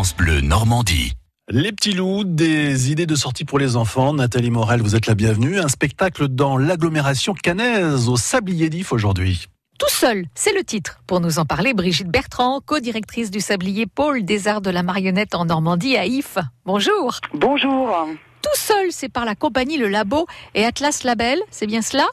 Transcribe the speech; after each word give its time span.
France 0.00 0.16
Bleu 0.16 0.40
Normandie. 0.40 1.12
Les 1.50 1.72
petits 1.72 1.92
loups, 1.92 2.24
des 2.24 2.90
idées 2.90 3.04
de 3.04 3.14
sortie 3.14 3.44
pour 3.44 3.58
les 3.58 3.76
enfants. 3.76 4.14
Nathalie 4.14 4.50
Morel, 4.50 4.80
vous 4.80 4.96
êtes 4.96 5.06
la 5.06 5.14
bienvenue. 5.14 5.58
Un 5.58 5.68
spectacle 5.68 6.26
dans 6.28 6.56
l'agglomération 6.56 7.34
canaise 7.34 8.08
au 8.08 8.16
Sablier 8.16 8.70
d'If 8.70 8.94
aujourd'hui. 8.94 9.48
Tout 9.78 9.90
seul, 9.90 10.24
c'est 10.34 10.54
le 10.54 10.64
titre. 10.64 11.00
Pour 11.06 11.20
nous 11.20 11.38
en 11.38 11.44
parler, 11.44 11.74
Brigitte 11.74 12.08
Bertrand, 12.08 12.62
co-directrice 12.64 13.30
du 13.30 13.40
Sablier 13.40 13.84
Pôle 13.84 14.24
des 14.24 14.48
Arts 14.48 14.62
de 14.62 14.70
la 14.70 14.82
Marionnette 14.82 15.34
en 15.34 15.44
Normandie 15.44 15.98
à 15.98 16.06
If. 16.06 16.38
Bonjour. 16.64 17.20
Bonjour. 17.34 18.08
Tout 18.40 18.58
seul, 18.58 18.86
c'est 18.88 19.10
par 19.10 19.26
la 19.26 19.34
compagnie 19.34 19.76
Le 19.76 19.88
Labo 19.88 20.26
et 20.54 20.64
Atlas 20.64 21.04
Label, 21.04 21.42
c'est 21.50 21.66
bien 21.66 21.82
cela? 21.82 22.06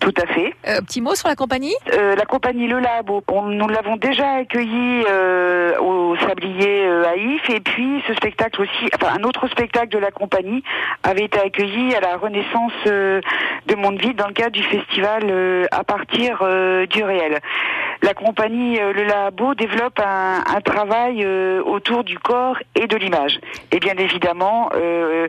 Tout 0.00 0.14
à 0.22 0.26
fait. 0.32 0.54
Euh, 0.68 0.80
petit 0.80 1.00
mot 1.00 1.14
sur 1.14 1.28
la 1.28 1.34
compagnie 1.36 1.74
Euh, 1.92 2.14
la 2.14 2.24
compagnie 2.24 2.66
Le 2.68 2.78
Labo, 2.78 3.22
on- 3.28 3.42
nous 3.42 3.68
l'avons 3.68 3.96
déjà 3.96 4.34
accueilli 4.34 5.04
euh, 5.08 5.76
au 5.80 6.16
Sablier 6.18 6.86
euh, 6.86 7.04
à 7.08 7.16
If, 7.16 7.50
et 7.50 7.60
puis 7.60 8.02
ce 8.06 8.14
spectacle 8.14 8.62
aussi, 8.62 8.90
enfin 8.94 9.14
un 9.18 9.24
autre 9.24 9.48
spectacle 9.48 9.88
de 9.88 9.98
la 9.98 10.10
compagnie 10.10 10.62
avait 11.02 11.24
été 11.24 11.38
accueilli 11.40 11.94
à 11.94 12.00
la 12.00 12.16
Renaissance 12.16 12.72
euh, 12.86 13.20
de 13.66 13.74
Mondeville 13.74 14.14
dans 14.14 14.28
le 14.28 14.34
cadre 14.34 14.52
du 14.52 14.62
festival 14.62 15.24
euh, 15.28 15.66
à 15.72 15.82
partir 15.84 16.38
euh, 16.42 16.86
du 16.86 17.02
réel. 17.02 17.40
La 18.02 18.14
compagnie 18.14 18.78
Le 18.78 19.02
Labo 19.04 19.54
développe 19.54 19.98
un, 19.98 20.44
un 20.46 20.60
travail 20.60 21.24
euh, 21.24 21.60
autour 21.64 22.04
du 22.04 22.16
corps 22.18 22.56
et 22.76 22.86
de 22.86 22.96
l'image. 22.96 23.40
Et 23.72 23.80
bien 23.80 23.94
évidemment, 23.98 24.70
euh, 24.74 25.26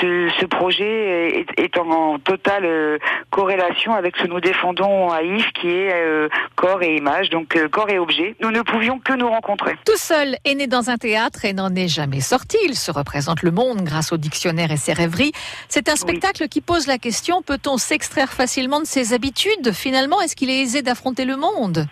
ce, 0.00 0.46
projet 0.46 1.40
est, 1.40 1.60
est 1.60 1.78
en 1.78 2.18
totale 2.18 2.64
euh, 2.64 2.98
corrélation 3.30 3.94
avec 3.94 4.16
ce 4.16 4.24
que 4.24 4.28
nous 4.28 4.40
défendons 4.40 5.10
à 5.10 5.22
Yves, 5.22 5.52
qui 5.52 5.68
est 5.68 5.92
euh, 5.92 6.28
corps 6.56 6.82
et 6.82 6.96
image, 6.96 7.30
donc 7.30 7.56
euh, 7.56 7.68
corps 7.68 7.90
et 7.90 7.98
objet. 7.98 8.36
Nous 8.40 8.50
ne 8.50 8.62
pouvions 8.62 8.98
que 8.98 9.12
nous 9.12 9.28
rencontrer. 9.28 9.76
Tout 9.84 9.96
seul 9.96 10.36
est 10.44 10.54
né 10.54 10.66
dans 10.66 10.90
un 10.90 10.96
théâtre 10.96 11.44
et 11.44 11.52
n'en 11.52 11.74
est 11.74 11.88
jamais 11.88 12.20
sorti. 12.20 12.56
Il 12.64 12.74
se 12.74 12.90
représente 12.90 13.42
le 13.42 13.50
monde 13.50 13.82
grâce 13.82 14.12
au 14.12 14.16
dictionnaire 14.16 14.70
et 14.70 14.76
ses 14.76 14.92
rêveries. 14.92 15.32
C'est 15.68 15.88
un 15.88 15.96
spectacle 15.96 16.48
qui 16.48 16.60
pose 16.60 16.86
la 16.86 16.98
question, 16.98 17.42
peut-on 17.42 17.76
s'extraire 17.76 18.32
facilement 18.32 18.80
de 18.80 18.86
ses 18.86 19.12
habitudes 19.12 19.72
Finalement, 19.72 20.20
est-ce 20.20 20.36
qu'il 20.36 20.50
est 20.50 20.60
aisé 20.60 20.82
d'affronter 20.82 21.24
le 21.24 21.36
monde? 21.36 21.86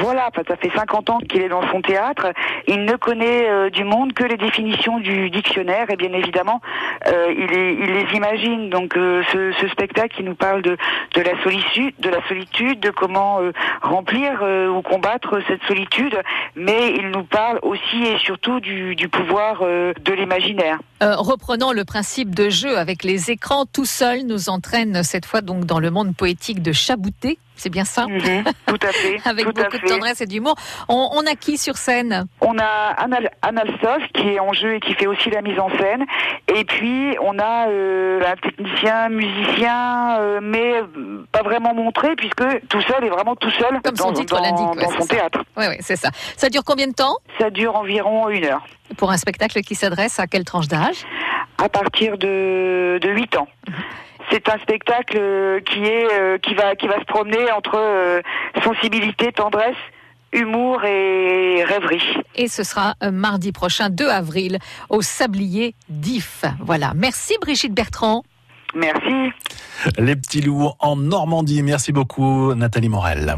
Voilà, 0.00 0.30
ça 0.34 0.56
fait 0.56 0.70
50 0.74 1.10
ans 1.10 1.18
qu'il 1.18 1.42
est 1.42 1.48
dans 1.48 1.66
son 1.70 1.80
théâtre. 1.82 2.32
Il 2.66 2.84
ne 2.84 2.96
connaît 2.96 3.48
euh, 3.48 3.70
du 3.70 3.84
monde 3.84 4.12
que 4.12 4.24
les 4.24 4.36
définitions 4.36 4.98
du 4.98 5.30
dictionnaire 5.30 5.90
et 5.90 5.96
bien 5.96 6.12
évidemment, 6.12 6.60
euh, 7.08 7.23
il, 7.30 7.52
est- 7.52 7.74
il 7.74 7.92
les 7.92 8.16
imagine. 8.16 8.70
Donc 8.70 8.96
euh, 8.96 9.22
ce, 9.32 9.68
spectacle, 9.68 10.16
il 10.18 10.24
nous 10.26 10.34
parle 10.34 10.62
de, 10.62 10.76
la 11.16 11.42
solitude, 11.42 11.94
de 11.98 12.08
la 12.10 12.26
solitude, 12.28 12.80
de 12.80 12.90
comment 12.90 13.40
euh, 13.40 13.52
remplir 13.82 14.40
euh, 14.42 14.68
ou 14.68 14.82
combattre 14.82 15.40
cette 15.48 15.62
solitude, 15.64 16.16
mais 16.56 16.94
il 16.96 17.10
nous 17.10 17.24
parle 17.24 17.58
aussi 17.62 18.02
et 18.04 18.18
surtout 18.18 18.60
du, 18.60 18.96
pouvoir 19.10 19.60
euh, 19.62 19.92
de 20.04 20.12
l'imaginaire. 20.12 20.78
Euh, 21.02 21.16
reprenant 21.16 21.72
le 21.72 21.84
principe 21.84 22.34
de 22.34 22.48
jeu 22.50 22.78
avec 22.78 23.04
les 23.04 23.30
écrans, 23.30 23.64
tout 23.66 23.84
seul 23.84 24.22
nous 24.26 24.48
entraîne 24.48 25.02
cette 25.02 25.26
fois 25.26 25.40
donc 25.40 25.64
dans 25.64 25.78
le 25.80 25.90
monde 25.90 26.14
poétique 26.16 26.62
de 26.62 26.72
Chabouté. 26.72 27.38
C'est 27.56 27.70
bien 27.70 27.84
ça 27.84 28.06
Mhm, 28.06 28.44
tout 28.66 28.78
à 28.82 28.92
fait. 28.92 29.20
Avec 29.24 29.44
tout 29.46 29.52
beaucoup 29.52 29.78
de 29.78 29.86
tendresse 29.88 30.20
et 30.20 30.26
d'humour. 30.26 30.54
On, 30.88 31.08
on 31.12 31.26
a 31.26 31.34
qui 31.34 31.56
sur 31.58 31.76
scène 31.76 32.26
On 32.40 32.58
a 32.58 32.64
Anal, 32.96 33.30
qui 34.14 34.28
est 34.30 34.40
en 34.40 34.52
jeu 34.52 34.74
et 34.74 34.80
qui 34.80 34.94
fait 34.94 35.06
aussi 35.06 35.30
la 35.30 35.40
mise 35.42 35.58
en 35.58 35.70
scène. 35.78 36.04
Et 36.54 36.64
puis 36.64 37.16
on 37.22 37.38
a 37.38 37.68
euh, 37.68 38.20
un 38.26 38.36
technicien, 38.36 39.08
musicien, 39.08 40.18
euh, 40.18 40.40
mais 40.42 40.74
pas 41.32 41.42
vraiment 41.42 41.74
montré 41.74 42.16
puisque 42.16 42.44
tout 42.68 42.80
seul 42.82 43.04
est 43.04 43.08
vraiment 43.10 43.36
tout 43.36 43.50
seul 43.52 43.80
Comme 43.82 43.96
son 43.96 44.12
dans, 44.12 44.20
titre 44.20 44.36
dans- 44.40 44.72
ouais, 44.74 44.84
son 44.98 45.06
théâtre. 45.06 45.42
Oui, 45.56 45.64
oui, 45.68 45.76
c'est 45.80 45.96
ça. 45.96 46.10
Ça 46.36 46.48
dure 46.48 46.62
combien 46.64 46.88
de 46.88 46.92
temps 46.94 47.16
Ça 47.38 47.50
dure 47.50 47.76
environ 47.76 48.28
une 48.28 48.44
heure, 48.44 48.64
pour 48.96 49.10
un 49.10 49.16
spectacle 49.16 49.60
qui 49.62 49.74
s'adresse 49.74 50.18
à 50.20 50.26
quelle 50.26 50.44
tranche 50.44 50.68
d'âge 50.68 51.04
à 51.62 51.68
partir 51.68 52.18
de, 52.18 52.98
de 53.00 53.08
8 53.10 53.36
ans. 53.36 53.48
C'est 54.30 54.48
un 54.48 54.58
spectacle 54.58 55.16
euh, 55.18 55.60
qui 55.60 55.84
est 55.84 56.08
euh, 56.12 56.38
qui 56.38 56.54
va 56.54 56.74
qui 56.74 56.86
va 56.86 56.98
se 57.00 57.04
promener 57.04 57.50
entre 57.52 57.76
euh, 57.76 58.20
sensibilité, 58.62 59.32
tendresse, 59.32 59.76
humour 60.32 60.84
et 60.84 61.64
rêverie. 61.64 62.02
Et 62.34 62.48
ce 62.48 62.62
sera 62.62 62.94
mardi 63.12 63.52
prochain, 63.52 63.90
2 63.90 64.08
avril, 64.08 64.58
au 64.88 65.02
Sablier 65.02 65.74
d'If. 65.88 66.44
Voilà. 66.60 66.92
Merci 66.94 67.34
Brigitte 67.40 67.74
Bertrand. 67.74 68.22
Merci. 68.74 69.32
Les 69.98 70.16
petits 70.16 70.40
loups 70.40 70.72
en 70.80 70.96
Normandie. 70.96 71.62
Merci 71.62 71.92
beaucoup, 71.92 72.54
Nathalie 72.54 72.88
Morel. 72.88 73.36